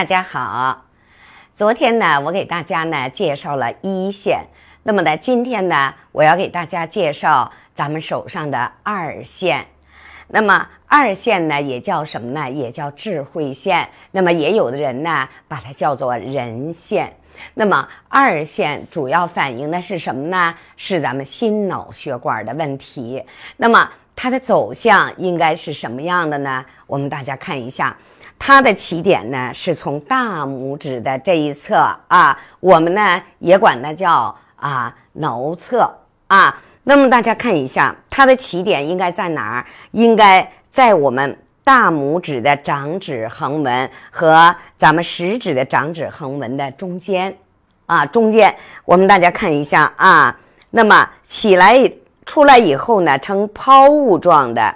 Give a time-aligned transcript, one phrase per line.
[0.00, 0.86] 大家好，
[1.54, 4.46] 昨天呢，我给大家呢介绍了一线，
[4.82, 9.66] 那么呢，今天呢，我要给大家介绍咱们手上的二线。
[10.26, 12.50] 那么二线呢，也叫什么呢？
[12.50, 13.86] 也叫智慧线。
[14.10, 17.14] 那么也有的人呢，把它叫做人线。
[17.52, 20.54] 那么二线主要反映的是什么呢？
[20.78, 23.22] 是咱们心脑血管的问题。
[23.58, 23.86] 那么
[24.16, 26.64] 它的走向应该是什么样的呢？
[26.86, 27.94] 我们大家看一下。
[28.42, 31.76] 它的起点呢，是从大拇指的这一侧
[32.08, 35.88] 啊，我们呢也管它叫啊桡侧
[36.26, 36.58] 啊。
[36.82, 39.66] 那么大家看一下，它的起点应该在哪儿？
[39.90, 47.36] 应该在我们大拇指的掌指横纹和咱们食指的掌指横纹的中间
[47.84, 48.52] 啊，中间。
[48.86, 50.34] 我们大家看一下啊，
[50.70, 51.92] 那么起来
[52.24, 54.74] 出来以后呢，呈抛物状的，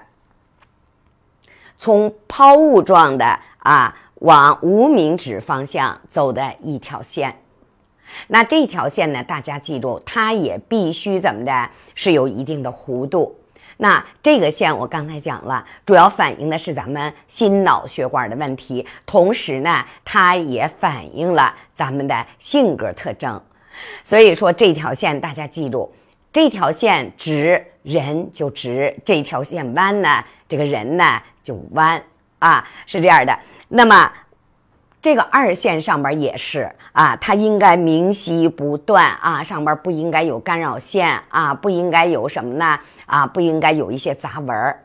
[1.78, 3.41] 从抛物状的。
[3.64, 7.34] 啊，往无名指方向走的一条线，
[8.28, 13.34] 那这条线呢，大家记住，它也必须怎么的，是有一定的弧度。
[13.78, 23.41] 那这个线我刚才讲了，主要反映的是咱们心脑血管的问题，同时呢，它也反映了咱们的性格特征。
[24.02, 25.91] 所以说，这条线大家记住，
[26.30, 32.00] 这条线直人就直，这条线弯呢，这个人呢就弯
[32.39, 33.36] 啊，是这样的。
[33.77, 34.12] 那么，
[35.03, 44.84] 这个二线上边也是啊，它应该明晰不断啊，上边不应该有干扰线啊，不应该有什么呢啊，不应该有一些杂纹儿。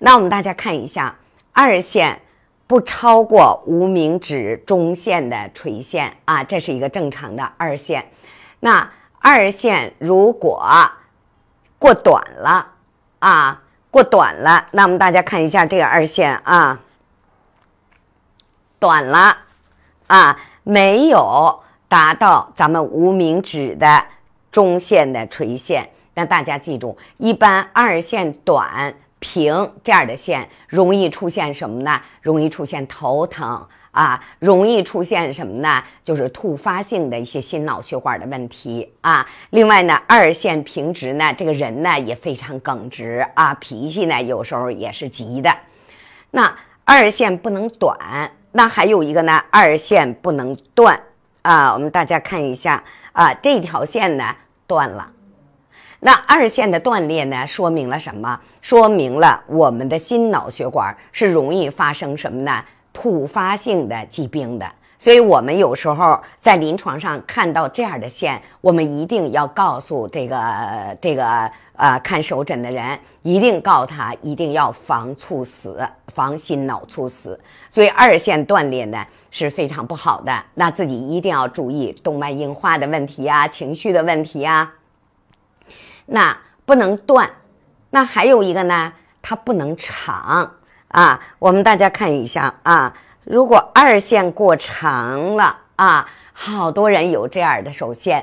[0.00, 1.14] 那我们大家看一下，
[1.52, 2.22] 二线
[2.66, 8.04] 不超过无名指中线的垂线啊，这是一个正常的二线。
[8.58, 8.90] 那
[9.20, 10.68] 二线如果
[11.78, 12.66] 过短了
[13.20, 13.62] 啊，
[13.92, 16.80] 过短了，那我们大家看一下这个二线啊。
[18.78, 19.36] 短了，
[20.06, 24.04] 啊，没有达到咱们无名指的
[24.50, 25.88] 中线的垂线。
[26.14, 32.00] 那大家记住，一般二线短平这样的线，容易出现什么呢？
[32.20, 35.82] 容易出现头疼啊，容易出现什么呢？
[36.04, 39.26] 就是突发性的一些心脑血管的问题啊。
[39.50, 45.52] 另外呢，二线平直呢，这个人呢也非常耿直啊，脾气呢有时候也是急的。
[46.30, 47.98] 那二线不能短。
[48.56, 50.96] 那还有一个呢，二线不能断
[51.42, 51.74] 啊！
[51.74, 54.24] 我们大家看一下啊，这条线呢
[54.64, 55.10] 断了。
[55.98, 58.38] 那二线的断裂呢，说明了什么？
[58.60, 62.64] 说明了我们的心脑血管是容易发生什么呢？
[62.92, 64.72] 突发性的疾病的。
[65.04, 77.38] 所以，我们有时候在临床上看到这样的线，我们一定要告诉这个这个呃看手诊的人，一定告他一定要防猝死，防心脑猝死。
[77.68, 84.72] 所以，二线断裂呢是非常不好的，那自己一定要注意动脉硬化的问题啊，情绪的问题啊。
[86.06, 86.34] 那
[86.64, 87.30] 不能断，
[87.90, 88.90] 那还有一个呢，
[89.20, 90.50] 它不能长
[90.88, 91.20] 啊。
[91.38, 92.94] 我们大家看一下啊。
[93.24, 98.22] 如果二线过长了啊，好多人有这样的手线。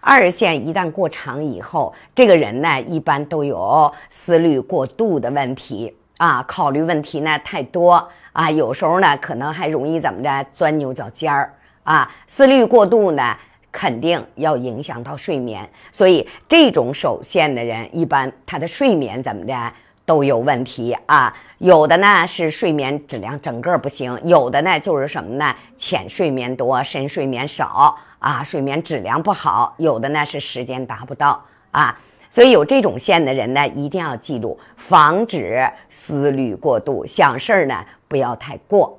[0.00, 13.36] 二线一旦过长以后，这个人呢一般都有思虑过度的问题啊，考虑问题呢太多啊，有时候呢可能还容易怎么着钻牛角尖儿啊，思虑过度呢
[13.70, 19.72] 肯定要影响到睡眠，所以这种手线的人一般他的睡眠怎么着？
[20.08, 25.54] 都有问题啊，有的呢是睡眠质量整个不行，有的呢就是什么呢？
[25.76, 29.74] 浅睡眠多，深睡眠少啊，睡眠质量不好。
[29.76, 31.94] 有的呢是时间达不到啊，
[32.30, 38.98] 所以有这种线的人呢，一定要记住，防止思虑过度，想事儿呢不要太过。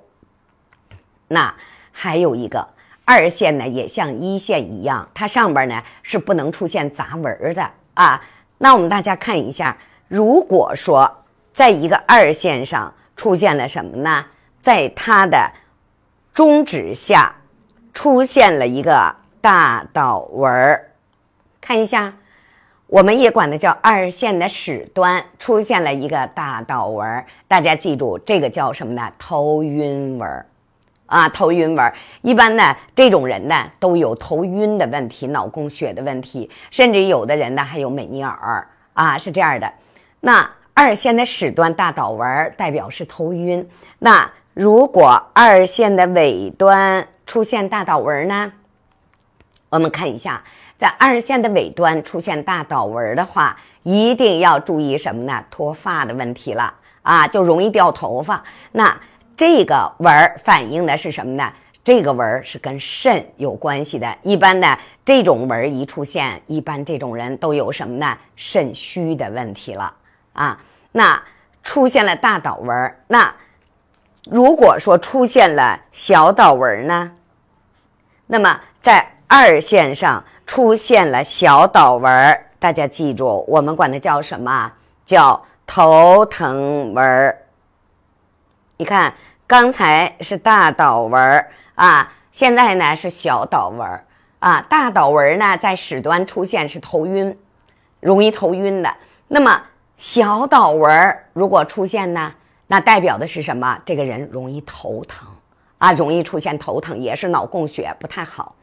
[1.27, 1.51] 那
[1.91, 2.67] 还有一个
[3.03, 8.21] 二线呢，也像一线一样，它上边呢是不能出现杂纹的啊。
[8.59, 9.75] 那我们大家看一下。
[10.09, 14.25] 如果说在一个二线上出现了什么呢？
[14.59, 15.49] 在它的
[16.33, 17.33] 中指下
[17.93, 20.91] 出现了一个大倒纹儿，
[21.61, 22.11] 看一下，
[22.87, 27.25] 我们也管它叫二线的始端出现了一个大倒纹儿。
[27.47, 29.11] 大家记住，这个叫什么呢？
[29.19, 30.45] 头晕纹儿
[31.05, 31.93] 啊，头晕纹儿。
[32.23, 39.71] 一般呢，这种人呢都有头晕的问题、脑供血的问题，甚至有的人呢还有美尼尔啊，是这样的。
[40.19, 43.67] 那二线的始端大导纹代表是头晕。
[43.99, 48.51] 那如果二线的尾端出现大导纹呢？
[49.69, 50.43] 我们看一下，
[50.77, 55.45] 在二线的尾端出现大导纹的话，一定要注意什么呢？
[55.51, 56.73] 脱发的问题了
[57.03, 58.43] 啊，就容易掉头发。
[58.71, 58.99] 那
[59.37, 61.53] 这个纹反映的是什么呢？
[61.83, 64.17] 这个纹是跟肾有关系的。
[64.23, 68.17] 一般呢，这种纹一出现，一般这种人都有什么呢？
[68.35, 69.93] 肾虚的问题了
[70.39, 70.57] 啊。
[70.93, 71.21] 那
[71.61, 73.35] 出现了大倒纹，那
[74.23, 77.11] 如果说出现了小倒纹呢？
[78.27, 84.71] 那么在二线上出现了小倒纹，大家记住，我们管它叫什么？
[85.05, 87.37] 叫头疼纹。
[88.77, 89.13] 你看，
[89.45, 91.45] 刚才是大倒纹
[91.75, 93.87] 啊，现在呢是小倒纹
[94.39, 94.61] 啊。
[94.69, 97.37] 大倒纹呢在始端出现是头晕，
[97.99, 98.95] 容易头晕的。
[99.27, 99.61] 那么
[99.99, 102.33] 小岛纹如果出现呢，
[102.67, 103.77] 那代表的是什么？
[103.85, 105.27] 这个人容易头疼。
[105.77, 108.55] 啊，容易出现头疼，也是脑供血不太好。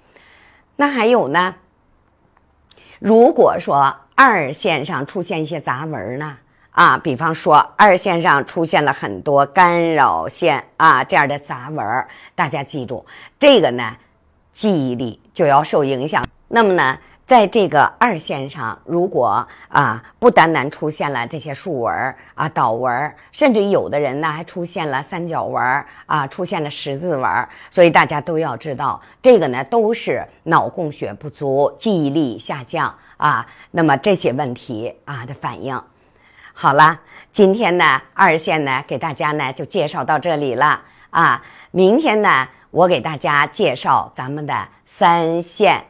[0.77, 1.55] 那还有呢？
[2.99, 6.39] 如果说二线上出现一些杂纹呢？
[6.71, 13.05] 啊，比方说二线上出现了很多干扰线啊这样的杂纹，大家记住，
[13.39, 13.97] 这个呢，
[14.53, 16.25] 记忆力就要受影响。
[16.49, 16.99] 那么呢？
[17.27, 35.83] 在这个二线上，如果啊不单单出现了这些竖纹啊、倒纹，甚至有的人呢还出现了三角纹啊，出现了十字纹，所以大家都要知道，这个呢都是脑供血不足、记忆力下降啊，那么这些问题啊的反应。
[36.53, 37.01] 好了，
[37.33, 40.81] 今天呢二线呢给大家呢就介绍到这里了
[41.11, 45.85] 啊，明天呢我给大家介绍咱们的三线。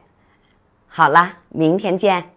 [0.96, 2.35] 好了，明天见。